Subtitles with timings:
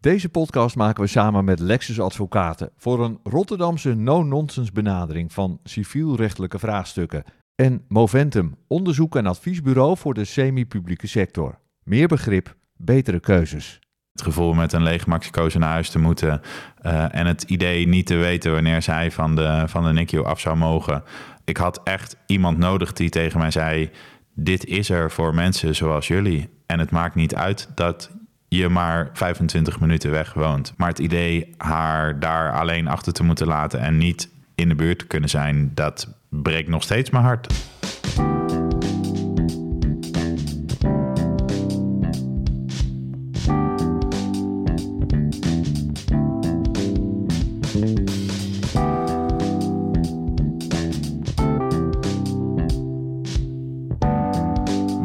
[0.00, 6.58] Deze podcast maken we samen met Lexus Advocaten voor een Rotterdamse no-nonsense benadering van civielrechtelijke
[6.58, 7.24] vraagstukken.
[7.54, 11.58] En Moventum, onderzoek en adviesbureau voor de semi-publieke sector.
[11.84, 13.80] Meer begrip, betere keuzes.
[14.12, 16.40] Het gevoel met een lege maxicoze naar huis te moeten
[16.82, 20.40] uh, en het idee niet te weten wanneer zij van de, van de NICU af
[20.40, 21.02] zou mogen.
[21.44, 23.90] Ik had echt iemand nodig die tegen mij zei:
[24.34, 26.48] Dit is er voor mensen zoals jullie.
[26.66, 28.10] En het maakt niet uit dat
[28.48, 30.72] je maar 25 minuten weg woont.
[30.76, 34.98] Maar het idee haar daar alleen achter te moeten laten en niet in de buurt
[34.98, 37.46] te kunnen zijn, dat breekt nog steeds mijn hart.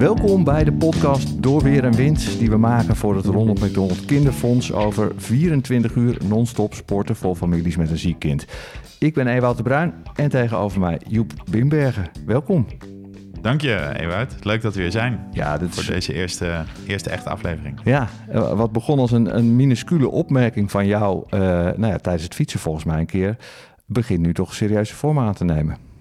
[0.03, 4.05] Welkom bij de podcast Door Weer en Wind die we maken voor het Ronald McDonald
[4.05, 8.45] Kinderfonds over 24 uur non-stop sporten voor families met een ziek kind.
[8.99, 12.11] Ik ben Ewout de Bruin en tegenover mij Joep Bimbergen.
[12.25, 12.65] Welkom.
[13.41, 14.35] Dank je, Ewout.
[14.45, 15.27] Leuk dat we weer zijn.
[15.31, 17.79] Ja, dit voor deze eerste, eerste echte aflevering.
[17.83, 22.23] Ja, eh, wat begon als een, een minuscule opmerking van jou uh, nou ja, tijdens
[22.23, 23.37] het fietsen volgens mij een keer,
[23.85, 25.92] begint nu toch serieuze vorm aan te nemen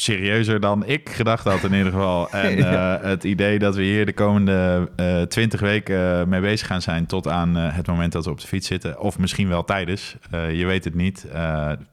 [0.00, 2.30] serieuzer dan ik gedacht had in ieder geval.
[2.40, 6.82] En uh, het idee dat we hier de komende uh, 20 weken mee bezig gaan
[6.82, 9.00] zijn tot aan uh, het moment dat we op de fiets zitten.
[9.00, 10.16] Of misschien wel tijdens.
[10.30, 11.26] je weet het niet.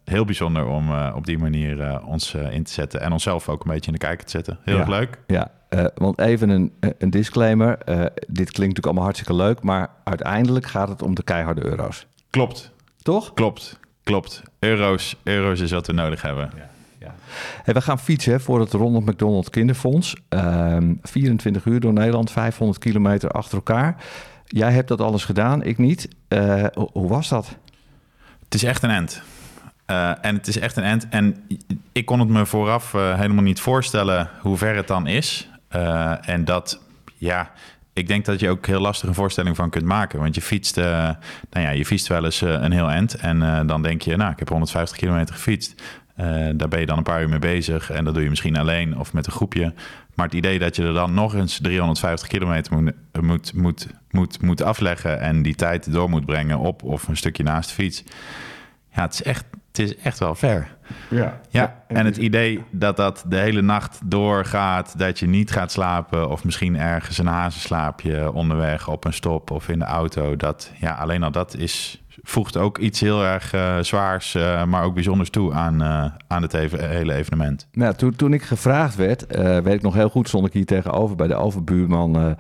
[0.06, 3.02] heel bijzonder om op die manier ons in te zetten.
[3.02, 4.60] En onszelf ook een beetje in de kijker te zetten.
[4.64, 4.80] Heel ja.
[4.80, 5.20] erg leuk.
[5.28, 5.52] Ja,
[5.96, 7.78] want even een, een disclaimer.
[8.28, 9.64] dit klinkt natuurlijk allemaal hartstikke leuk.
[9.64, 12.06] Maar uiteindelijk gaat het om de keiharde euro's.
[12.30, 12.72] Klopt.
[13.02, 13.34] Toch?
[13.34, 13.80] Klopt.
[14.04, 14.42] Klopt.
[14.60, 16.52] Euro's, euro's is wat we nodig hebben.
[16.56, 16.70] Ja.
[17.66, 20.16] We gaan fietsen voor het Ronald McDonald Kinderfonds.
[20.30, 23.96] Uh, 24 uur door Nederland, 500 kilometer achter elkaar.
[24.48, 26.08] Jij hebt dat alles gedaan, ik niet.
[26.30, 27.58] Uh, hoe was dat?
[28.44, 29.22] Het is echt een end.
[29.88, 31.08] Uh, en het is echt een end.
[31.10, 31.48] En
[31.92, 35.50] ik kon het me vooraf uh, helemaal niet voorstellen hoe ver het dan is.
[36.22, 36.80] en dat,
[37.16, 37.52] ja,
[37.94, 40.20] ik denk dat je ook heel lastig een voorstelling van kunt maken.
[40.20, 41.16] Want je fietst, nou
[41.50, 43.16] ja, je fietst wel eens een heel end.
[43.16, 45.82] En dan denk je, nou, ik heb 150 kilometer gefietst.
[46.56, 47.90] Daar ben je dan een paar uur mee bezig.
[47.90, 49.74] En dat doe je misschien alleen of met een groepje.
[50.16, 54.42] Maar het idee dat je er dan nog eens 350 kilometer moet, moet, moet, moet,
[54.42, 55.20] moet afleggen...
[55.20, 58.04] en die tijd door moet brengen op of een stukje naast de fiets...
[58.94, 59.46] Ja, het is echt,
[59.78, 60.76] het is echt wel ver.
[61.10, 61.40] Ja.
[61.50, 61.84] ja.
[61.88, 66.44] En het idee dat dat de hele nacht doorgaat, dat je niet gaat slapen of
[66.44, 71.24] misschien ergens een hazenslaapje onderweg op een stop of in de auto, dat ja, alleen
[71.24, 75.54] al dat is voegt ook iets heel erg uh, zwaars, uh, maar ook bijzonders toe
[75.54, 77.68] aan, uh, aan het even, hele evenement.
[77.72, 81.16] Nou, toen, toen ik gevraagd werd, weet ik nog heel goed, stond ik hier tegenover
[81.16, 82.38] bij de overbuurman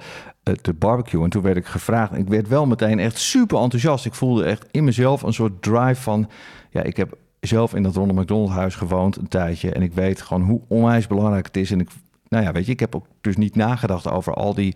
[0.62, 1.24] te barbecue.
[1.24, 2.18] En toen werd ik gevraagd.
[2.18, 4.06] Ik werd wel meteen echt super enthousiast.
[4.06, 6.30] Ik voelde echt in mezelf een soort drive van...
[6.70, 9.72] Ja, ik heb zelf in dat Ronald McDonald huis gewoond een tijdje.
[9.72, 11.72] En ik weet gewoon hoe onwijs belangrijk het is.
[11.72, 11.90] En ik,
[12.28, 14.76] nou ja, weet je, ik heb ook dus niet nagedacht over al die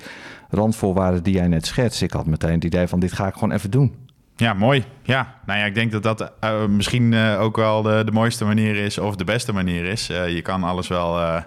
[0.50, 2.02] randvoorwaarden die jij net schetst.
[2.02, 3.96] Ik had meteen het idee van dit ga ik gewoon even doen.
[4.42, 4.84] Ja, mooi.
[5.04, 8.46] Ja, nou ja, ik denk dat dat uh, misschien uh, ook wel de, de, mooiste
[8.46, 10.10] manier is of de beste manier is.
[10.10, 11.40] Uh, je kan alles wel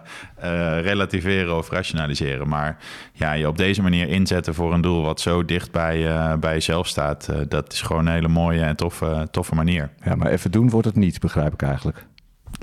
[0.81, 2.49] relativeren of rationaliseren.
[2.49, 2.77] Maar
[3.13, 6.87] ja, je op deze manier inzetten voor een doel wat zo dicht bij, bij jezelf
[6.87, 9.91] staat, dat is gewoon een hele mooie en toffe, toffe manier.
[10.05, 12.07] Ja, maar even doen wordt het niet, begrijp ik eigenlijk.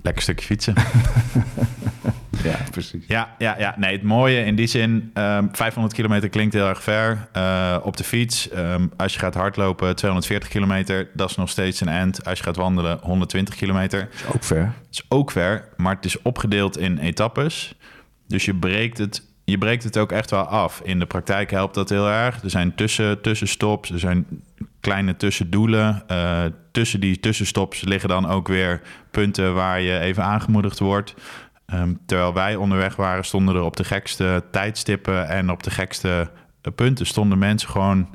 [0.04, 0.74] Lekker stukje fietsen.
[2.44, 3.04] ja, precies.
[3.08, 6.84] Ja, ja, ja, nee, het mooie in die zin, um, 500 kilometer klinkt heel erg
[6.84, 7.28] ver.
[7.38, 11.82] Uh, op de fiets, um, als je gaat hardlopen, 240 kilometer, dat is nog steeds
[11.82, 12.26] een end.
[12.26, 14.00] Als je gaat wandelen, 120 kilometer.
[14.00, 14.64] Dat is ook ver.
[14.64, 17.76] Dat is ook ver, maar het is opgedeeld in etappes.
[18.28, 20.82] Dus je breekt het, je breekt het ook echt wel af.
[20.84, 22.44] In de praktijk helpt dat heel erg.
[22.44, 24.26] Er zijn tussen, tussenstops, er zijn
[24.80, 26.04] kleine tussendoelen.
[26.12, 31.14] Uh, tussen die tussenstops liggen dan ook weer punten waar je even aangemoedigd wordt.
[31.74, 36.32] Um, terwijl wij onderweg waren, stonden er op de gekste tijdstippen en op de gekste
[36.76, 38.08] punten stonden mensen gewoon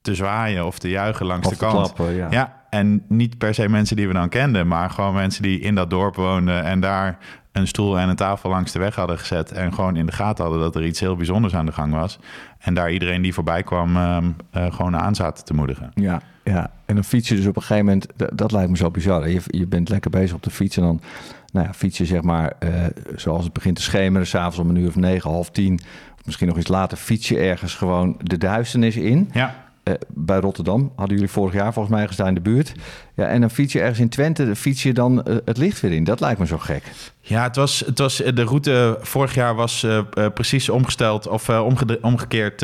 [0.00, 1.72] te zwaaien of te juichen langs of de kant.
[1.72, 2.26] Klappen, ja.
[2.30, 5.74] ja, en niet per se mensen die we dan kenden, maar gewoon mensen die in
[5.74, 7.18] dat dorp woonden en daar
[7.52, 10.44] een stoel en een tafel langs de weg hadden gezet en gewoon in de gaten
[10.44, 12.18] hadden dat er iets heel bijzonders aan de gang was.
[12.58, 15.90] En daar iedereen die voorbij kwam um, uh, gewoon aan zaten te moedigen.
[15.94, 16.20] Ja,
[16.50, 19.28] ja, en dan fiets je dus op een gegeven moment, dat, lijkt me zo bizar.
[19.28, 21.00] Je, je bent lekker bezig op de fiets en dan
[21.52, 22.84] nou ja, fiets je zeg maar, uh,
[23.14, 25.80] zoals het begint te schemeren, s'avonds om een uur of negen, half tien,
[26.18, 29.30] of misschien nog iets later, fiets je ergens gewoon de duisternis in.
[29.32, 29.65] Ja.
[29.86, 30.92] Eh, bij Rotterdam.
[30.96, 32.72] Hadden jullie vorig jaar volgens mij gestaan in de buurt.
[33.14, 35.92] Ja, en dan fiets je ergens in Twente, fiets je dan eh, het licht weer
[35.92, 36.04] in.
[36.04, 36.82] Dat lijkt me zo gek.
[37.20, 39.86] Ja, het was, het was de route vorig jaar was
[40.34, 42.60] precies omgesteld of omge omgekeerd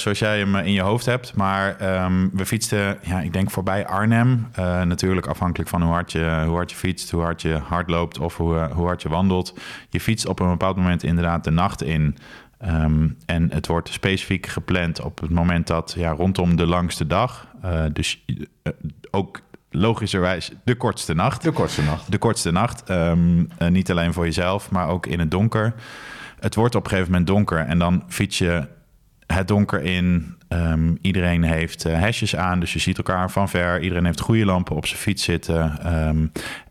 [0.00, 1.34] zoals jij hem in je hoofd hebt.
[1.34, 4.46] Maar um, we fietsten, ja, ik denk voorbij Arnhem.
[4.84, 8.18] natuurlijk afhankelijk van hoe hard, je, hoe hard je fietst, hoe hard je hard loopt
[8.18, 9.54] of hoe, hoe hard je wandelt.
[9.88, 12.16] Je fietst op een bepaald moment inderdaad de nacht in.
[12.64, 17.46] Um, en het wordt specifiek gepland op het moment dat ja, rondom de langste dag.
[17.64, 18.72] Uh, dus uh,
[19.10, 21.42] ook logischerwijs de kortste nacht.
[21.42, 22.10] De kortste nacht.
[22.10, 22.90] De kortste nacht.
[22.90, 25.74] Um, uh, niet alleen voor jezelf, maar ook in het donker.
[26.40, 28.68] Het wordt op een gegeven moment donker en dan fiets je
[29.26, 30.34] het donker in.
[30.48, 33.80] Um, iedereen heeft hesjes aan, dus je ziet elkaar van ver.
[33.80, 35.80] Iedereen heeft goede lampen op zijn fiets zitten.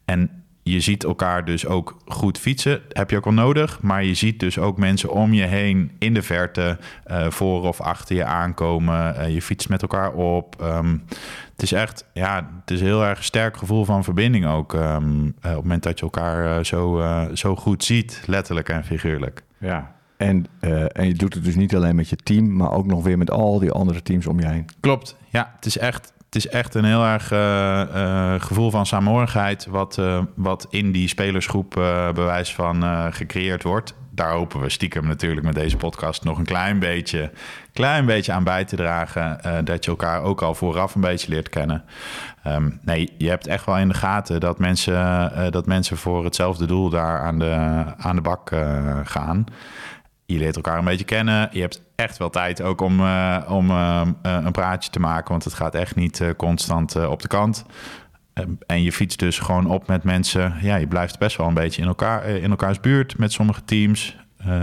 [0.06, 2.82] en je ziet elkaar dus ook goed fietsen.
[2.90, 3.82] Heb je ook wel nodig.
[3.82, 6.78] Maar je ziet dus ook mensen om je heen in de verte,
[7.08, 9.16] uh, voor of achter je aankomen.
[9.18, 10.62] Uh, je fietst met elkaar op.
[10.62, 11.04] Um,
[11.52, 14.74] het is echt, ja, het is een heel erg sterk gevoel van verbinding ook.
[14.74, 17.04] Um, uh, op het moment dat je elkaar zo,
[17.34, 19.44] zo goed ziet, letterlijk en figuurlijk.
[19.60, 19.96] Ja.
[20.18, 20.46] En,
[20.92, 23.32] en je doet het dus niet alleen met je team, maar ook nog weer met
[23.32, 24.66] al die andere teams om je heen.
[24.80, 25.18] Klopt.
[25.30, 29.66] Ja, het is echt het is echt een heel erg uh, uh, gevoel van saamhorigheid...
[29.66, 31.70] wat, uh, wat in die spelersgroep
[32.14, 32.84] bewijs van
[33.14, 33.94] gecreëerd wordt.
[34.12, 37.32] Daar hopen we stiekem natuurlijk met deze podcast nog een klein beetje,
[37.74, 39.66] klein beetje aan bij te dragen.
[39.66, 41.84] dat je elkaar ook al vooraf een beetje leert kennen.
[42.48, 46.66] Um, nee, je hebt echt wel in de gaten dat mensen, dat mensen voor hetzelfde
[46.66, 48.52] doel daar aan de, aan de bak
[49.04, 49.46] gaan
[50.26, 51.50] je leert elkaar een beetje kennen.
[51.52, 55.44] Je hebt echt wel tijd ook om, uh, om uh, een praatje te maken, want
[55.44, 57.66] het gaat echt niet constant op de kant.
[58.34, 60.54] Ehm, en je fietst dus gewoon op met mensen.
[60.62, 64.16] Ja, je blijft best wel een beetje in, elkaar, in elkaars buurt met sommige teams.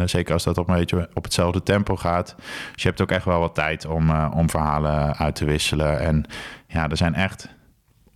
[0.04, 2.34] zeker als dat op een beetje op hetzelfde tempo gaat.
[2.72, 6.00] Dus je hebt ook echt wel wat tijd om, om verhalen uit te wisselen.
[6.00, 6.24] En
[6.66, 7.48] ja, er zijn echt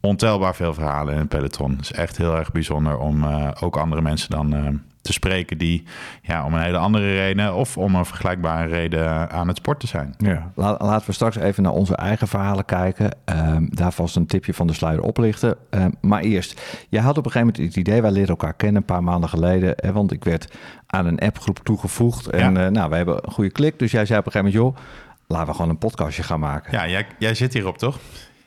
[0.01, 1.71] ontelbaar veel verhalen in het peloton.
[1.71, 3.25] Het is echt heel erg bijzonder om
[3.61, 5.85] ook andere mensen dan te spreken die
[6.23, 10.15] ja, om een hele andere reden of om een vergelijkbare reden aan het sporten zijn.
[10.19, 13.17] Ja, laten we straks even naar onze eigen verhalen kijken.
[13.25, 15.57] Um, daar vast een tipje van de sluier oplichten.
[15.71, 18.77] Um, maar eerst, jij had op een gegeven moment het idee, wij leren elkaar kennen
[18.77, 19.73] een paar maanden geleden.
[19.77, 20.53] Hè, want ik werd
[20.87, 22.27] aan een appgroep toegevoegd.
[22.27, 22.67] En ja.
[22.67, 23.79] uh, nou, we hebben een goede klik.
[23.79, 24.85] Dus jij zei op een gegeven moment, joh,
[25.27, 26.73] laten we gewoon een podcastje gaan maken.
[26.73, 27.99] Ja, jij, jij zit hierop toch?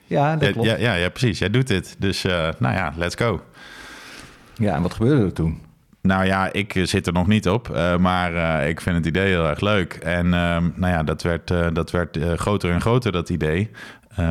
[0.06, 0.68] Ja, dat klopt.
[0.68, 1.38] Ja, ja, ja, precies.
[1.38, 1.96] Jij doet dit.
[1.98, 3.40] Dus uh, nou ja, let's go.
[4.54, 5.60] Ja, en wat gebeurde er toen?
[6.02, 9.28] Nou ja, ik zit er nog niet op, uh, maar uh, ik vind het idee
[9.28, 9.92] heel erg leuk.
[9.94, 10.32] En uh,
[10.74, 13.70] nou ja, dat werd, dat werd groter en groter, dat idee.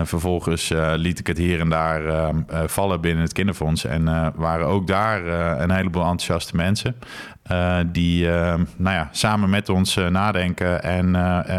[0.04, 3.86] vervolgens liet ik het hier en daar ehm, vallen binnen het kinderfonds.
[3.86, 5.25] En waren ook daar
[5.62, 6.95] een heleboel enthousiaste mensen...
[7.92, 11.15] die ehm, nou ja, samen met ons nadenken en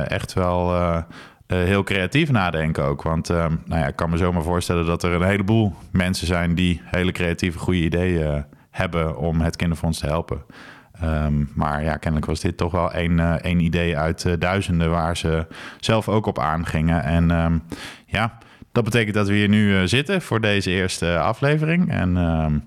[0.09, 0.75] echt wel...
[1.47, 3.03] heel creatief nadenken ook.
[3.03, 6.81] Want nou ja, ik kan me zomaar voorstellen dat er een heleboel mensen zijn die
[6.85, 8.60] hele creatieve, goede ideeën hebben
[9.17, 10.43] om het kinderfonds te helpen.
[11.05, 15.17] Um, maar ja, kennelijk was dit toch wel één, uh, idee uit uh, duizenden waar
[15.17, 15.47] ze
[15.79, 17.03] zelf ook op aangingen.
[17.03, 17.63] En um,
[18.07, 18.39] ja,
[18.73, 21.91] dat betekent dat we hier nu uh, zitten voor deze eerste aflevering.
[21.91, 22.65] En um,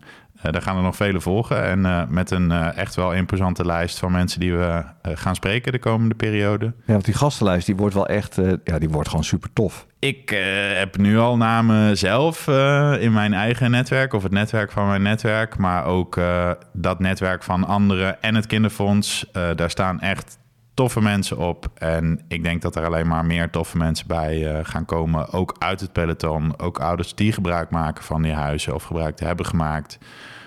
[0.51, 1.63] daar gaan er nog vele volgen.
[1.63, 6.16] En met een echt wel imposante lijst van mensen die we gaan spreken de komende
[6.16, 6.66] periode.
[6.66, 9.86] Ja, want die gastenlijst die wordt wel echt, ja, die wordt gewoon super tof.
[10.04, 10.40] Ik uh,
[10.78, 15.01] heb nu al namen zelf uh, in mijn eigen netwerk of het netwerk van mijn
[15.01, 19.30] netwerk, maar ook uh, dat netwerk van anderen en het kinderfonds.
[19.31, 20.38] daar staan echt
[20.74, 21.68] toffe mensen op.
[21.75, 25.31] En ik denk dat er alleen maar meer toffe mensen bij gaan komen.
[25.31, 26.60] Ook uit het peloton.
[26.60, 29.98] Ook ouders die gebruik maken van die huizen of gebruik hebben gemaakt.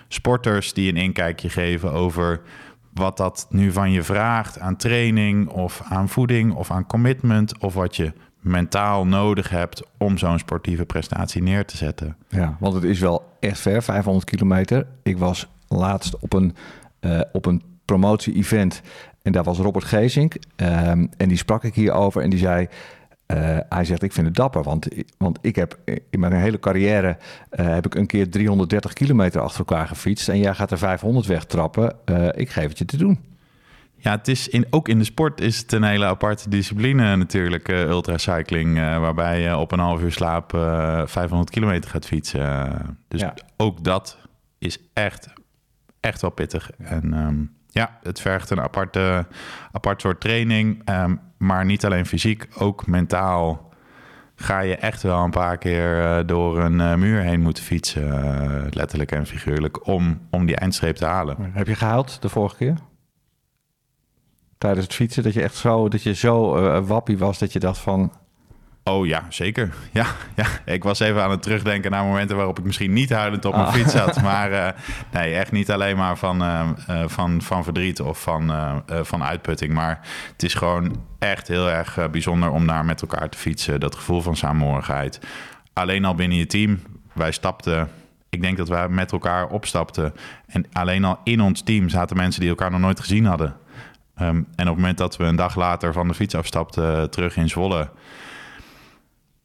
[0.08, 2.40] Sporters die een inkijkje geven over
[2.92, 7.74] wat dat nu van je vraagt aan training of aan voeding of aan commitment of
[7.74, 12.16] wat je mentaal nodig hebt om zo'n sportieve prestatie neer te zetten.
[12.28, 14.86] Ja, want het is wel echt ver, 500 kilometer.
[15.02, 16.56] Ik was laatst op een,
[17.00, 18.82] uh, op een promotie-event
[19.22, 20.34] en daar was Robert Geesink.
[20.56, 22.68] Um, en die sprak ik hierover en die zei...
[23.34, 25.78] Uh, hij zegt, ik vind het dapper, want, want ik heb
[26.10, 27.16] in mijn hele carrière...
[27.50, 30.28] Uh, heb ik een keer 330 kilometer achter elkaar gefietst...
[30.28, 31.96] en jij gaat er 500 wegtrappen.
[32.34, 33.18] ik geef het je te doen.
[34.06, 37.68] Ja, het is in, ook in de sport is het een hele aparte discipline natuurlijk,
[37.68, 42.98] uh, ultracycling, uh, waarbij je op een half uur slaap uh, 500 kilometer gaat fietsen.
[43.08, 43.34] dus ja.
[43.56, 44.18] ook dat
[44.58, 45.28] is echt,
[46.00, 46.70] echt wel pittig.
[46.78, 49.26] En um, ja, het vergt een aparte,
[49.72, 53.72] apart soort training, um, maar niet alleen fysiek, ook mentaal
[54.34, 59.26] ga je echt wel een paar keer door een muur heen moeten fietsen, letterlijk en
[59.26, 61.50] figuurlijk, om, om die eindstreep te halen.
[61.52, 62.76] Heb je gehaald de vorige keer?
[64.58, 65.22] tijdens het fietsen?
[65.22, 68.12] Dat je echt zo, dat je zo wappie was dat je dacht van...
[68.88, 69.72] Oh ja, zeker.
[69.92, 73.44] Ja, ja, ik was even aan het terugdenken naar momenten waarop ik misschien niet huilend
[73.44, 73.72] op mijn Ah.
[73.72, 74.22] fiets zat.
[74.22, 74.72] Maar eh,
[75.12, 78.52] nee, echt niet alleen maar van, eh, eh, van, van verdriet of van,
[79.02, 79.72] van uitputting.
[79.72, 80.00] Maar
[80.32, 83.80] het is gewoon echt heel erg bijzonder om daar met elkaar te fietsen.
[83.80, 85.20] Dat gevoel van samenhorigheid.
[85.72, 86.80] Alleen al binnen je team.
[87.12, 87.88] Wij stapten,
[88.30, 90.14] ik denk dat wij met elkaar opstapten.
[90.46, 93.56] En alleen al in ons team zaten mensen die elkaar nog nooit gezien hadden.
[94.16, 97.36] Ehm, en op het moment dat we een dag later van de fiets afstapten terug
[97.36, 97.88] in Zwolle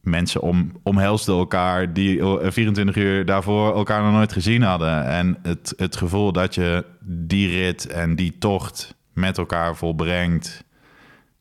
[0.02, 5.06] mensen om, omhelsden elkaar die eh, 24 uur daarvoor elkaar nog nooit gezien hadden.
[5.06, 10.64] En het, het gevoel dat je die rit en die tocht met elkaar volbrengt,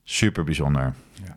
[0.04, 0.94] super bijzonder.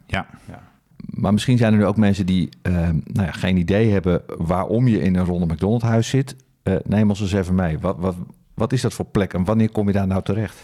[0.08, 0.28] Ja.
[0.46, 0.62] ja.
[0.98, 4.88] Maar misschien zijn er nu ook mensen die uh, nou ja, geen idee hebben waarom
[4.88, 6.36] je in een Ronald McDonald huis zit.
[6.64, 7.80] Uh, neem ons eens even mee.
[7.80, 8.16] Wat, wat,
[8.54, 10.62] wat is dat voor plek en wanneer kom je daar nou terecht?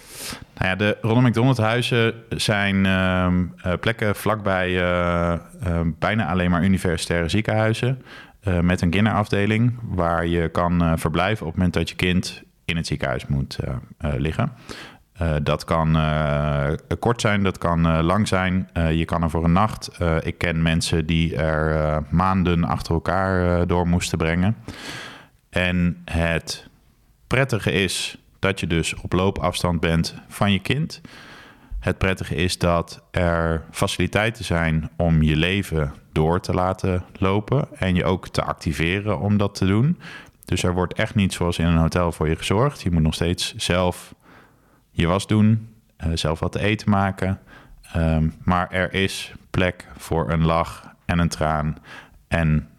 [0.57, 3.27] Nou ja, de Ronald McDonald huizen zijn uh,
[3.65, 5.33] uh, plekken vlakbij uh,
[5.99, 8.01] bijna alleen maar universitaire ziekenhuizen.
[8.61, 12.87] met een kinderafdeling waar je kan verblijven op het moment dat je kind in het
[12.87, 13.57] ziekenhuis moet
[13.97, 14.51] liggen.
[15.43, 15.97] Dat kan
[16.99, 18.69] kort zijn, dat kan lang zijn.
[18.91, 19.99] je kan er voor een nacht.
[20.21, 24.55] ik ken mensen die er maanden achter elkaar door moesten brengen.
[25.49, 26.68] En het
[27.29, 31.01] prettige is dat je dus op loopafstand bent van je kind.
[31.79, 37.95] Het prettige is dat er faciliteiten zijn om je leven door te laten lopen en
[37.95, 39.99] je ook te activeren om dat te doen.
[40.45, 42.81] Dus er wordt echt niet zoals in een hotel voor je gezorgd.
[42.81, 44.13] Je moet nog steeds zelf
[44.91, 45.69] je was doen,
[46.05, 47.39] uh, zelf wat te eten maken.
[47.95, 51.77] Um, maar er is plek voor een lach en een traan
[52.27, 52.69] en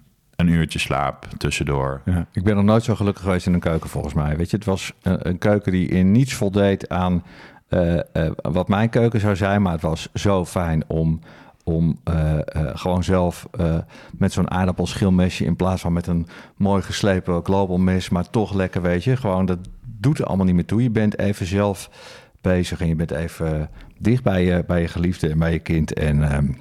[0.41, 2.01] een uurtje slaap tussendoor.
[2.05, 4.37] Ja, ik ben nog nooit zo gelukkig geweest in een keuken volgens mij.
[4.37, 7.25] Weet je, het was een, een keuken die in niets voldeed aan
[7.69, 11.21] uh, uh, wat mijn keuken zou zijn, maar het was zo fijn om
[11.65, 12.41] om uh, uh,
[12.75, 13.49] gewoon zelf
[14.11, 18.83] met zo'n aardappelschilmesje in plaats van met een mooi geslepen global mes, maar toch lekker,
[18.83, 19.17] weet je.
[19.17, 20.83] Gewoon dat doet er allemaal niet meer toe.
[20.83, 21.91] Je bent even zelf
[22.41, 25.93] bezig en je bent even dicht bij je, bij je geliefde en bij je kind
[25.93, 26.59] en um,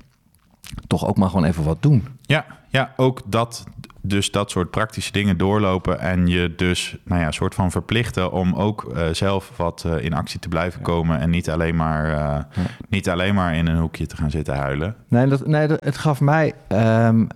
[0.88, 2.08] toch ook maar gewoon even wat doen.
[2.22, 3.64] Ja, ja, ook dat,
[4.02, 8.54] dus dat soort praktische dingen doorlopen en je dus, nou ja, soort van verplichten om
[8.54, 12.14] ook uh, zelf wat uh, in actie te blijven komen en niet alleen maar, uh,
[12.16, 12.46] ja.
[12.90, 14.96] niet alleen maar in een hoekje te gaan zitten huilen.
[15.08, 17.28] Nee, dat, nee dat, het gaf mij, um,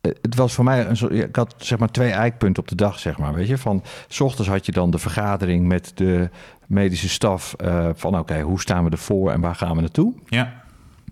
[0.00, 2.98] het was voor mij een soort, ik had zeg maar twee eikpunten op de dag,
[2.98, 6.30] zeg maar, weet je, van, s ochtends had je dan de vergadering met de
[6.66, 7.54] medische staf
[7.94, 10.14] van, oké, okay, hoe staan we ervoor en waar gaan we naartoe?
[10.26, 10.62] Ja.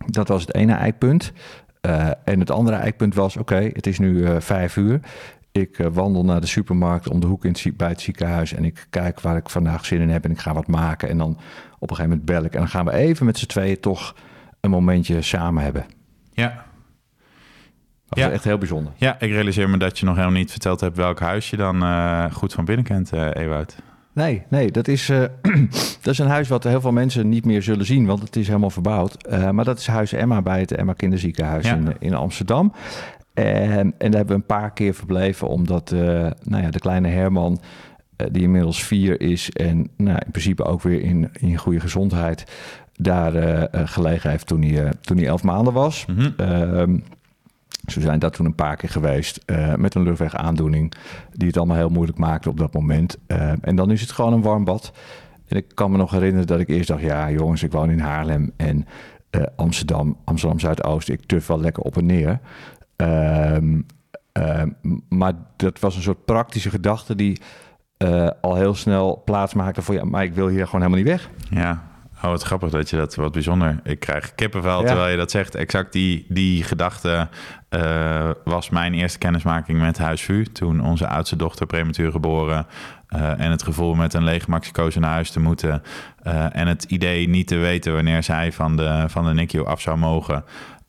[0.06, 1.32] Dat was het ene eikpunt.
[1.86, 5.00] Uh, en het andere eikpunt was: oké, okay, het is nu uh, vijf uur.
[5.52, 8.52] Ik uh, wandel naar de supermarkt om de hoek in het, bij het ziekenhuis.
[8.52, 10.24] En ik kijk waar ik vandaag zin in heb.
[10.24, 11.08] En ik ga wat maken.
[11.08, 11.30] En dan
[11.78, 12.52] op een gegeven moment bel ik.
[12.52, 14.14] En dan gaan we even met z'n tweeën toch
[14.60, 15.86] een momentje samen hebben.
[16.32, 16.48] Ja.
[16.48, 18.30] Dat was ja.
[18.30, 18.92] echt heel bijzonder.
[18.96, 22.32] Ja, ik realiseer me dat je nog helemaal niet verteld hebt welk huis je dan
[22.32, 23.76] goed van binnen kent, Ewout.
[24.14, 25.24] Nee, nee dat, is, uh,
[26.02, 28.46] dat is een huis wat heel veel mensen niet meer zullen zien, want het is
[28.46, 29.28] helemaal verbouwd.
[29.30, 31.74] Uh, maar dat is Huis Emma bij het Emma Kinderziekenhuis ja.
[31.74, 32.72] in, in Amsterdam.
[33.34, 36.00] En, en daar hebben we een paar keer verbleven, omdat uh,
[36.42, 37.60] nou ja, de kleine Herman,
[38.30, 42.44] die inmiddels vier is en nou, in principe ook weer in, in goede gezondheid,
[42.96, 46.06] daar gelegen heeft toen hij, toen hij elf maanden was.
[46.06, 47.02] Mm -hmm.
[47.86, 50.92] Ze zijn daar toen een paar keer geweest uh, met een luchtwegaandoening
[51.32, 53.18] die het allemaal heel moeilijk maakte op dat moment.
[53.26, 54.92] Uh, en dan is het gewoon een warm bad.
[55.46, 57.98] En ik kan me nog herinneren dat ik eerst dacht, ja jongens, ik woon in
[57.98, 58.86] Haarlem en
[59.30, 62.40] uh, Amsterdam, Amsterdam Zuidoost, ik tuf wel lekker op en neer.
[65.08, 67.40] maar dat was een soort praktische gedachte die
[68.40, 71.30] al heel snel plaats maakte voor, ja, maar ik wil hier gewoon helemaal niet weg.
[71.50, 71.91] Ja,
[72.22, 73.80] Oh, wat grappig dat je dat, wat bijzonder.
[73.84, 74.86] Ik krijg kippenvel ja.
[74.86, 75.54] terwijl je dat zegt.
[75.54, 77.28] Exact die, die gedachte
[77.70, 80.44] uh, was mijn eerste kennismaking met Huisvu.
[80.44, 82.66] Toen onze oudste dochter prematuur geboren.
[83.16, 85.82] Uh, en het gevoel met een lege maxicoze naar huis te moeten.
[86.26, 89.80] Uh, en het idee niet te weten wanneer zij van de, van de NICU af
[89.80, 90.44] zou mogen.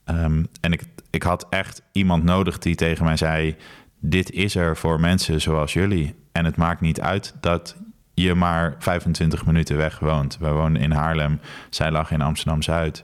[0.05, 3.55] Um, en ik, ik had echt iemand nodig die tegen mij zei...
[3.99, 6.15] dit is er voor mensen zoals jullie.
[6.31, 7.75] En het maakt niet uit dat
[8.13, 10.37] je maar 25 minuten weg woont.
[10.37, 11.39] We wonen in Haarlem,
[11.69, 13.03] zij lag in Amsterdam-Zuid.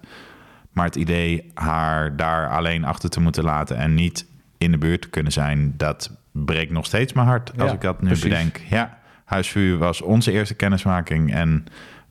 [0.71, 3.77] Maar het idee haar daar alleen achter te moeten laten...
[3.77, 4.25] en niet
[4.57, 5.73] in de buurt te kunnen zijn...
[5.77, 8.23] dat breekt nog steeds mijn hart als Ja, ik dat nu precies.
[8.23, 8.61] bedenk.
[8.69, 11.33] Ja, Huisvuur was onze eerste kennismaking...
[11.33, 11.65] en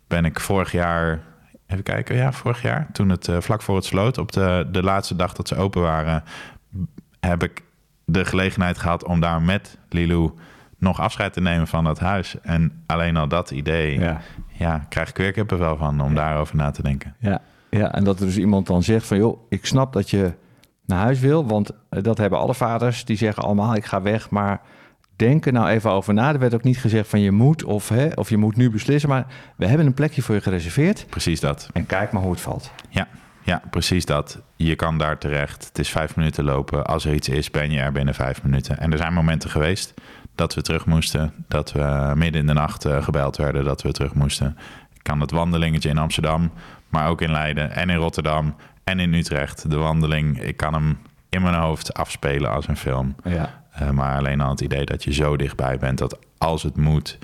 [0.07, 1.21] ben ik vorig jaar...
[1.67, 4.19] Even kijken, ja, vorig jaar, toen het eh, vlak voor het sloot...
[4.19, 6.23] op de, de laatste dag dat ze open waren...
[7.21, 7.63] heb ik
[8.05, 10.31] de gelegenheid gehad om daar met Lilou
[10.79, 12.37] nog afscheid te nemen van dat huis.
[12.43, 14.21] En alleen al dat idee, ja,
[14.53, 14.87] Ja.
[14.89, 17.15] krijg ik weer kippenvel van om daarover na te denken.
[17.19, 19.17] Ja, ja, en dat er dus iemand dan zegt van...
[19.17, 20.33] joh, ik snap dat je
[20.87, 21.47] naar huis wil.
[21.47, 23.05] Want eh, dat hebben alle vaders.
[23.05, 24.31] Die zeggen allemaal, ik ga weg.
[24.31, 24.61] Maar
[25.17, 26.33] denk er nou even over na.
[26.33, 29.09] Er werd ook niet gezegd van je moet of, hè, of je moet nu beslissen.
[29.09, 31.07] Maar we hebben een plekje voor je gereserveerd.
[31.11, 31.69] Precies dat.
[31.73, 32.71] En kijk maar hoe het valt.
[32.89, 33.09] Ja,
[33.43, 34.41] ja, precies dat.
[34.57, 35.65] Je kan daar terecht.
[35.65, 36.87] Het is vijf minuten lopen.
[36.87, 38.79] Als er iets is, ben je er binnen vijf minuten.
[38.79, 39.95] En er zijn momenten geweest
[40.39, 41.33] dat we terug moesten.
[41.49, 44.59] Dat we midden in de nacht eh, gebeld werden dat we terug moesten.
[44.95, 46.53] Ik kan het wandelingetje in Amsterdam,
[46.89, 48.55] maar ook in Leiden en in Rotterdam
[48.85, 49.71] en in Utrecht.
[49.71, 53.15] De wandeling, ik kan hem in mijn hoofd afspelen als een film.
[53.25, 53.63] Ja.
[53.83, 57.19] Uh, maar alleen al het idee dat je zo dichtbij bent dat als het moet,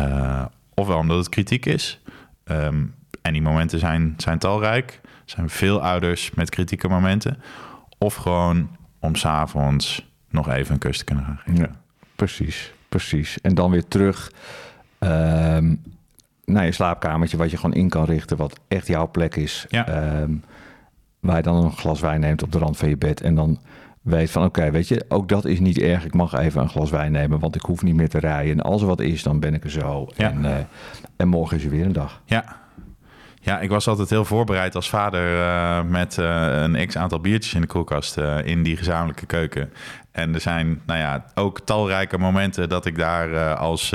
[0.00, 2.00] uh, ofwel omdat het kritiek is,
[2.44, 7.42] um, en die momenten zijn, zijn talrijk, zijn veel ouders met kritieke momenten,
[7.98, 11.60] of gewoon om s'avonds nog even een kus te kunnen gaan geven.
[11.60, 11.81] Ja,
[12.24, 13.40] precies, precies.
[13.40, 14.32] En dan weer terug
[14.98, 15.82] um,
[16.44, 19.66] naar je slaapkamertje, wat je gewoon in kan richten, wat echt jouw plek is.
[19.68, 20.12] Ja.
[20.20, 20.44] Um,
[21.20, 23.60] waar je dan een glas wijn neemt op de rand van je bed en dan
[24.02, 26.04] weet van oké, weet je, ook dat is niet erg.
[26.04, 28.52] Ik mag even een glas wijn nemen, want ik hoef niet meer te rijden.
[28.52, 30.08] En als er wat is, dan ben ik er zo.
[30.16, 30.30] Ja.
[30.30, 30.56] En, uh,
[31.16, 32.22] en morgen is er weer een dag.
[32.24, 32.60] Ja.
[33.44, 37.54] Ja, ik was altijd heel voorbereid als vader uh, met uh, een x aantal biertjes
[37.54, 39.72] in de koelkast in die gezamenlijke keuken.
[40.12, 43.90] En er zijn, nou ja, ook talrijke momenten dat ik daar als,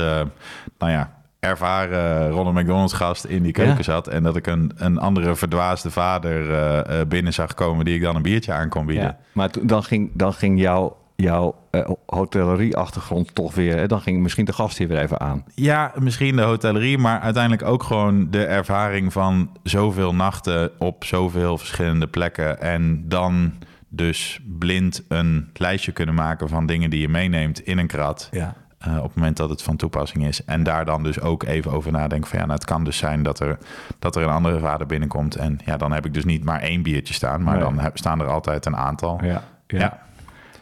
[0.77, 3.83] nou ja, ervaren Ronald McDonald's gast in die keuken ja.
[3.83, 4.07] zat.
[4.07, 8.15] En dat ik een, een andere verdwaasde vader uh, binnen zag komen die ik dan
[8.15, 9.05] een biertje aan kon bieden.
[9.05, 13.77] Ja, maar dan ging, dan ging jouw jouw uh, hotellerie-achtergrond toch weer...
[13.77, 13.87] Hè?
[13.87, 15.43] dan ging misschien de gast hier weer even aan.
[15.55, 21.57] Ja, misschien de hotellerie, maar uiteindelijk ook gewoon de ervaring van zoveel nachten op zoveel
[21.57, 22.61] verschillende plekken.
[22.61, 23.53] En dan
[23.89, 28.29] dus blind een lijstje kunnen maken van dingen die je meeneemt in een krat.
[28.31, 28.55] Ja.
[28.87, 30.45] Uh, op het moment dat het van toepassing is.
[30.45, 33.23] En daar dan dus ook even over nadenken van ja, nou, het kan dus zijn
[33.23, 33.57] dat er,
[33.99, 35.35] dat er een andere vader binnenkomt.
[35.35, 37.63] En ja, dan heb ik dus niet maar één biertje staan, maar nee.
[37.63, 39.19] dan heb, staan er altijd een aantal.
[39.23, 39.79] Ja, ja.
[39.79, 39.99] ja.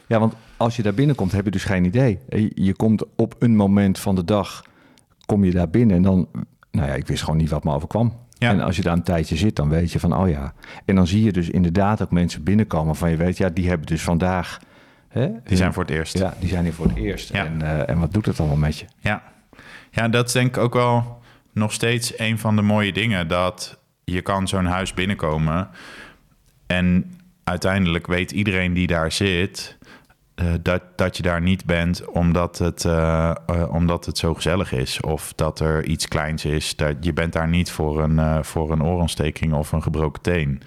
[0.07, 2.19] ja, want als je daar binnenkomt, heb je dus geen idee.
[2.53, 4.63] Je komt op een moment van de dag,
[5.25, 6.27] kom je daar binnen en dan,
[6.71, 8.13] nou ja, ik wist gewoon niet wat me overkwam.
[8.37, 8.49] Ja.
[8.49, 10.53] En als je daar een tijdje zit, dan weet je van, oh ja.
[10.85, 13.87] En dan zie je dus inderdaad ook mensen binnenkomen van, je weet, ja, die hebben
[13.87, 14.59] dus vandaag...
[15.07, 16.17] Hè, die zijn voor het eerst.
[16.17, 17.33] Ja, die zijn hier voor het eerst.
[17.33, 17.45] Ja.
[17.45, 18.85] En, uh, en wat doet het allemaal met je?
[18.99, 19.23] Ja.
[19.91, 21.21] ja, dat is denk ik ook wel
[21.51, 23.27] nog steeds een van de mooie dingen.
[23.27, 25.69] Dat je kan zo'n huis binnenkomen
[26.67, 29.77] en uiteindelijk weet iedereen die daar zit...
[30.41, 34.71] Uh, dat, dat je daar niet bent omdat het, uh, uh, omdat het zo gezellig
[34.71, 35.01] is.
[35.01, 36.75] Of dat er iets kleins is.
[36.75, 40.61] Dat, je bent daar niet voor een, voor een oorontsteking of een gebroken teen.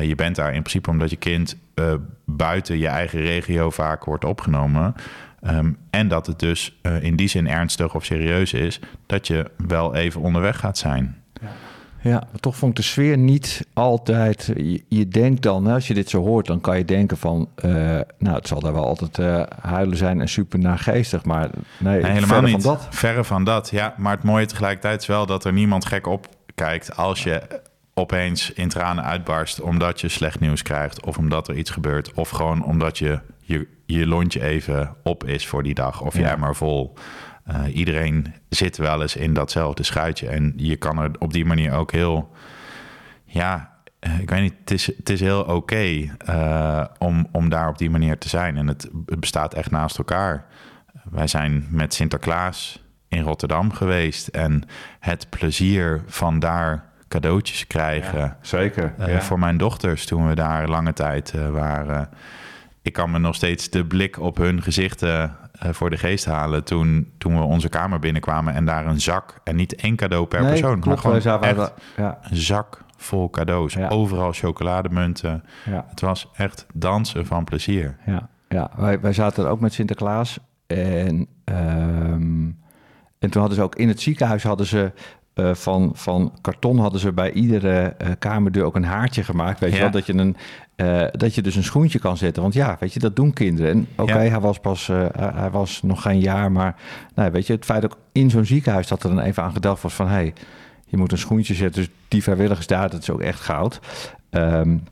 [0.00, 1.56] je bent daar in principe omdat je kind
[2.24, 4.94] buiten je eigen regio vaak wordt opgenomen.
[5.48, 8.80] Um, en dat het dus in die zin ernstig of serieus is.
[9.06, 11.22] Dat je wel even onderweg gaat zijn.
[11.40, 11.48] Ja.
[12.02, 14.52] Ja, maar toch vond ik de sfeer niet altijd.
[14.56, 17.72] Je, je denkt dan, als je dit zo hoort, dan kan je denken van, uh,
[18.18, 22.04] nou, het zal daar wel altijd uh, huilen zijn en super naargeestig, maar nee, nee
[22.12, 22.62] helemaal verre niet.
[22.62, 22.86] van dat.
[22.90, 23.94] Verre van dat, ja.
[23.96, 27.42] Maar het mooie tegelijkertijd is wel dat er niemand gek opkijkt als je
[27.94, 32.28] opeens in tranen uitbarst omdat je slecht nieuws krijgt of omdat er iets gebeurt of
[32.28, 36.30] gewoon omdat je je, je lontje even op is voor die dag of je Ja.
[36.30, 36.94] emmer vol.
[37.50, 40.28] Uh, iedereen zit wel eens in datzelfde schuitje.
[40.28, 42.30] En je kan er op die manier ook heel.
[43.24, 44.54] Ja, uh, ik weet niet.
[44.60, 48.28] Het is, het is heel oké okay, uh, om, om daar op die manier te
[48.28, 48.56] zijn.
[48.56, 50.44] En het, het bestaat echt naast elkaar.
[51.10, 54.28] Wij zijn met Sinterklaas in Rotterdam geweest.
[54.28, 54.62] En
[55.00, 58.18] het plezier van daar cadeautjes krijgen.
[58.18, 58.94] Ja, zeker.
[59.00, 59.20] Uh, ja.
[59.20, 62.08] Voor mijn dochters toen we daar lange tijd waren.
[62.82, 65.36] Ik kan me nog steeds de blik op hun gezichten
[65.70, 69.56] voor de geest halen toen, toen we onze kamer binnenkwamen en daar een zak en
[69.56, 72.18] niet één cadeau per nee, persoon, klopt, maar gewoon echt ja.
[72.22, 73.74] een zak vol cadeaus.
[73.74, 73.88] Ja.
[73.88, 75.44] Overal chocolademunten.
[75.64, 75.84] Ja.
[75.88, 77.96] Het was echt dansen van plezier.
[78.06, 78.70] Ja, ja.
[78.76, 82.58] Wij, wij zaten ook met Sinterklaas en, um,
[83.18, 84.92] en toen hadden ze ook in het ziekenhuis hadden ze
[85.34, 89.60] uh, van, van karton hadden ze bij iedere uh, kamerdeur ook een haartje gemaakt.
[89.60, 89.76] Weet Ja.
[89.76, 90.36] je wel, dat je, een,
[90.76, 92.42] uh, dat je dus een schoentje kan zetten.
[92.42, 93.70] Want ja, weet je, dat doen kinderen.
[93.70, 94.30] En oké, okay, Ja.
[94.30, 96.76] hij was pas, hij was nog geen jaar, maar
[97.14, 99.80] nou, weet je, het feit ook in zo'n ziekenhuis dat er dan even aan gedacht
[99.82, 100.32] wordt van, hé, hey,
[100.86, 101.82] je moet een schoentje zetten.
[101.82, 103.80] Dus die vrijwilligers daar, dat is ook echt goud.
[104.30, 104.82] Um,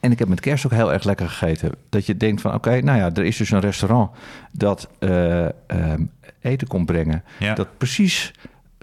[0.00, 1.72] en ik heb met kerst ook heel erg lekker gegeten.
[1.88, 4.10] Dat je denkt van, oké, okay, nou ja, er is dus een restaurant
[4.52, 7.24] dat um, eten komt brengen.
[7.38, 7.54] Ja.
[7.54, 8.32] Dat precies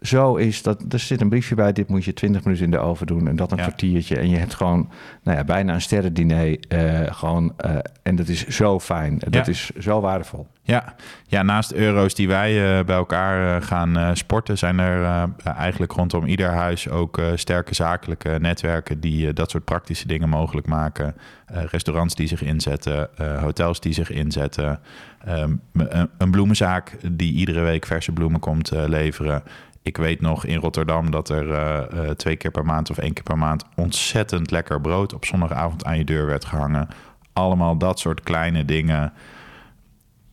[0.02, 2.78] zo is dat er zit een briefje bij, dit moet je 20 minuten in de
[2.80, 3.64] oven doen en dat een Ja.
[3.64, 4.18] kwartiertje.
[4.18, 4.90] En je hebt gewoon
[5.24, 6.60] nou ja, bijna een sterrendiner.
[6.68, 9.22] eh gewoon, eh, en dat is zo fijn.
[9.30, 10.48] Dat is zo waardevol.
[10.64, 10.96] Ja,
[11.28, 16.50] ja naast euro's die wij eh, bij elkaar gaan sporten, zijn er eigenlijk rondom ieder
[16.50, 21.16] huis ook sterke zakelijke netwerken die dat soort praktische dingen mogelijk maken.
[21.46, 23.10] Restaurants die zich inzetten,
[23.40, 24.80] hotels die zich inzetten,
[25.26, 29.44] ehm, een, een bloemenzaak die iedere week verse bloemen komt leveren.
[29.84, 33.13] Ik weet nog in Rotterdam dat er eh, eh, twee keer per maand of één
[33.13, 36.88] keer per maand ontzettend lekker brood op zondagavond aan je deur werd gehangen.
[37.34, 39.13] Allemaal dat soort kleine dingen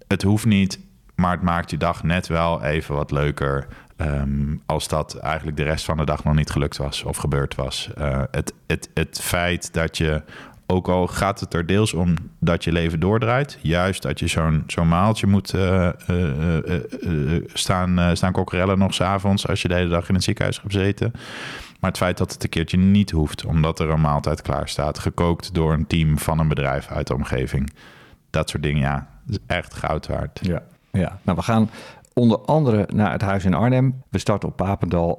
[0.08, 0.80] het hoeft niet,
[1.14, 3.66] maar het maakt je dag net wel even wat leuker.
[3.96, 7.54] ehm, als dat eigenlijk de rest van de dag nog niet gelukt was of gebeurd
[7.54, 7.90] was.
[7.94, 10.22] Eh, het, het, het feit dat je,
[10.70, 14.64] ook al gaat het er deels om dat je leven doordraait, juist dat je zo'n
[14.66, 19.88] zo'n maaltje moet eh, eh, eh, staan, staan kokkerellen nog s'avonds als je de hele
[19.88, 21.10] dag in het ziekenhuis hebt gezeten.
[21.80, 24.98] Maar het feit dat het een keertje niet hoeft, omdat er een maaltijd klaar staat,
[24.98, 27.72] gekookt door een team van een bedrijf uit de omgeving.
[28.30, 30.40] Dat soort dingen, ja, is echt goud waard.
[30.42, 30.62] Ja.
[30.90, 31.18] ja.
[31.22, 31.70] Nou, we gaan
[32.12, 34.02] onder andere naar het huis in Arnhem.
[34.10, 35.18] We starten op Papendal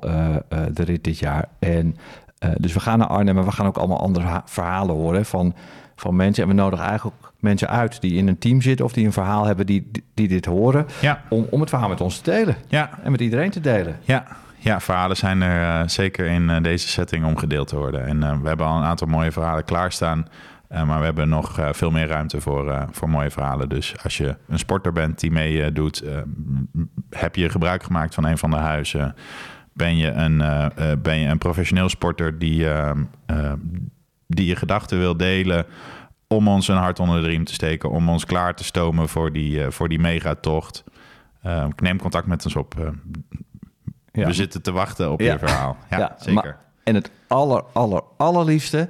[0.74, 1.48] de rit dit jaar.
[1.60, 1.96] En
[2.40, 5.26] eh, dus we gaan naar Arnhem, maar we gaan ook allemaal andere ha- verhalen horen
[5.26, 5.56] van,
[5.96, 6.44] van mensen.
[6.44, 9.46] En we nodigen eigenlijk mensen uit die in een team zitten of die een verhaal
[9.46, 10.86] hebben die, die, dit horen.
[11.02, 14.00] Ja, Om, om het verhaal met ons te delen ja, en met iedereen te delen.
[14.04, 14.26] ja.
[14.62, 18.06] Ja, verhalen zijn er eh, zeker in eh, deze setting om gedeeld te worden.
[18.06, 20.28] En we hebben al een aantal mooie verhalen klaarstaan.
[20.86, 23.70] Maar we hebben nog veel meer ruimte voor, voor mooie verhalen.
[23.70, 26.04] Dus als je een sporter bent die meedoet,
[27.10, 29.16] heb je gebruik gemaakt van een van de huizen?
[29.80, 33.54] Ben je een, eh, eh, ben je een professioneel sporter die, eh,
[34.28, 35.66] die je gedachten wil delen
[36.28, 39.32] om ons een hart onder de riem te steken, om ons klaar te stomen voor
[39.34, 40.84] die, voor die megatocht?
[41.42, 42.74] Eh, neem contact met ons op.
[44.12, 44.26] Ja.
[44.26, 45.32] we zitten te wachten op Ja.
[45.34, 45.78] je verhaal.
[45.90, 46.34] Ja, Ja, zeker.
[46.34, 48.90] maar- En het aller, aller, allerliefste,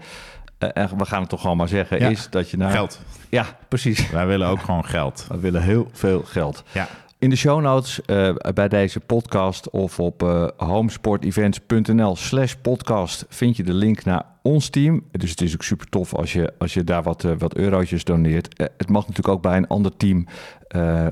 [0.58, 2.72] eh, en we gaan het toch gewoon maar zeggen, is dat je naar...
[2.72, 3.02] Geld.
[3.30, 4.10] Ja, precies.
[4.10, 5.26] Wij willen ook gewoon geld.
[5.30, 6.64] We willen heel veel geld.
[6.72, 6.88] Ja,
[7.20, 13.58] In de show notes eh, bij deze podcast of op eh homesportevents.nl slash podcast vind
[13.58, 15.04] je de link naar ons team.
[15.12, 18.04] Dus het is ook super tof als je, als je daar wat, eh, wat eurotjes
[18.04, 18.64] doneert.
[18.78, 20.26] Het mag natuurlijk ook bij een ander team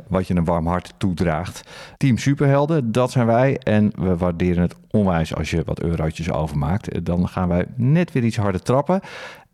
[0.08, 1.70] wat je een warm hart toedraagt.
[1.98, 3.58] Team Superhelden, dat zijn wij.
[3.58, 7.06] En we waarderen het onwijs als je wat eurotjes overmaakt.
[7.06, 9.02] Dan gaan wij net weer iets harder trappen.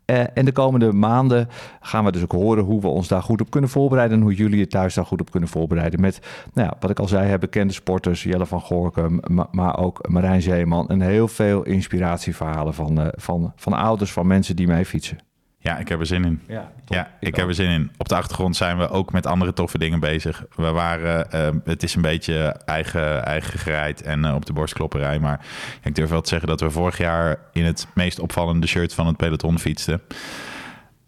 [0.04, 1.48] Eh, en de komende maanden
[1.80, 4.16] gaan we dus ook horen hoe we ons daar goed op kunnen voorbereiden.
[4.16, 6.00] En hoe jullie je thuis daar goed op kunnen voorbereiden.
[6.00, 6.20] Met,
[6.52, 10.42] nou ja, wat ik al zei, bekende sporters, Jelle van Gorkum, ma- maar ook Marijn
[10.42, 10.88] Zeeman.
[10.88, 15.18] En heel veel inspiratieverhalen van, eh, van, van ouders, van mensen die mee fietsen.
[15.64, 16.40] Ja ik heb er zin in.
[16.48, 17.90] Ja, Ja, ik, heb er zin in.
[17.96, 20.44] Op de achtergrond zijn we ook met andere toffe dingen bezig.
[20.56, 25.18] We waren, eh, het is een beetje eigen, eigen gereid en eh, op de borstklopperij.
[25.18, 25.46] Maar
[25.82, 29.06] ik durf wel te zeggen dat we vorig jaar in het meest opvallende shirt van
[29.06, 30.00] het peloton fietsten.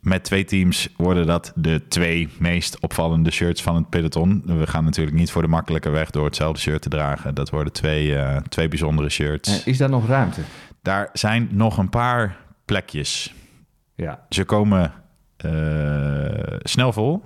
[0.01, 4.43] Met twee teams worden dat de twee meest opvallende shirts van het peloton.
[4.45, 7.35] We gaan natuurlijk niet voor de makkelijke weg door hetzelfde shirt te dragen.
[7.35, 9.65] Dat worden twee, eh, twee bijzondere shirts.
[9.65, 10.41] Is daar nog ruimte?
[10.83, 13.35] Daar zijn nog een paar plekjes.
[13.97, 14.27] Ja.
[14.29, 14.93] Ze komen
[15.37, 17.23] eh, snel vol.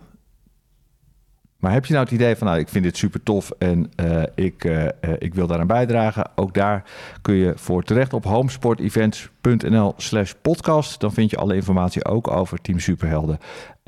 [1.60, 4.22] Maar heb je nou het idee van, nou, ik vind dit super tof en eh,
[4.34, 6.30] ik, eh, ik wil daaraan bijdragen?
[6.34, 6.84] Ook daar
[7.22, 11.00] kun je voor terecht op homesportevents.nl slash podcast.
[11.00, 13.38] Dan vind je alle informatie ook over Team Superhelden.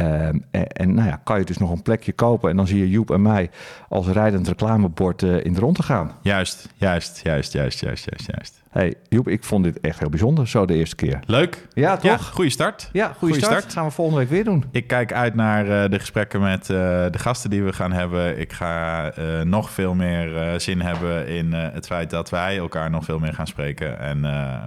[0.03, 2.79] Ehm, en, en nou ja, kan je dus nog een plekje kopen en dan zie
[2.79, 3.51] je Joep en mij
[3.88, 6.12] als rijdend reclamebord eh, in de rond te gaan.
[6.23, 8.61] Juist, juist, juist, juist, juist, juist, juist.
[8.71, 11.21] Hey Joep, ik vond dit echt heel bijzonder, zo de eerste keer.
[11.27, 11.67] Leuk.
[11.73, 12.29] Ja, Ja, toch?
[12.31, 12.88] goede start.
[12.93, 13.53] Ja, goede start.
[13.59, 13.73] start.
[13.73, 14.65] Gaan we volgende week weer doen.
[14.71, 16.77] Ik kijk uit naar eh, de gesprekken met eh,
[17.11, 18.38] de gasten die we gaan hebben.
[18.38, 19.12] Ik ga
[19.45, 23.47] nog veel meer zin hebben in het feit dat wij elkaar nog veel meer gaan
[23.47, 23.99] spreken.
[23.99, 24.62] En eh,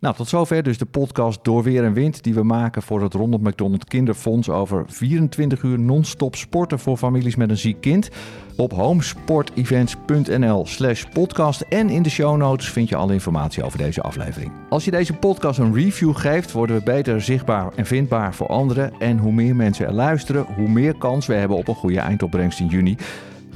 [0.00, 2.22] Nou, tot zover dus de podcast Door Weer en Wind...
[2.22, 4.48] die we maken voor het Ronald McDonald Kinderfonds...
[4.48, 8.08] over 24 uur non-stop sporten voor families met een ziek kind.
[8.56, 11.60] Op homesportevents.nl slash podcast.
[11.60, 14.52] En in de show notes vind je alle informatie over deze aflevering.
[14.68, 16.52] Als je deze podcast een review geeft...
[16.52, 18.92] worden we beter zichtbaar en vindbaar voor anderen.
[18.98, 20.46] En hoe meer mensen er luisteren...
[20.56, 22.96] hoe meer kans we hebben op een goede eindopbrengst in juni...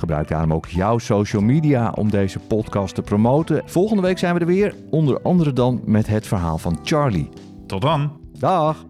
[0.02, 3.62] Gebruik daarom ook jouw social media om deze podcast te promoten.
[3.64, 7.28] Volgende week zijn we er weer, onder andere dan met het verhaal van Charlie.
[7.66, 8.12] tot dan.
[8.38, 8.84] Dag!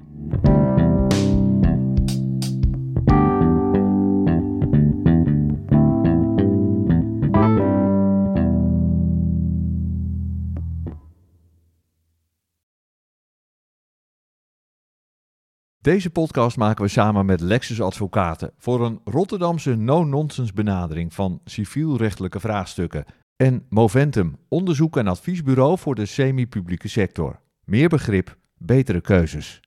[15.82, 22.40] Deze podcast maken we samen met Lexus Advocaten voor een Rotterdamse no-nonsense benadering van civielrechtelijke
[22.40, 23.04] vraagstukken.
[23.36, 27.40] En Moventum, onderzoek en adviesbureau voor de semi-publieke sector.
[27.64, 29.60] Meer begrip, betere keuzes.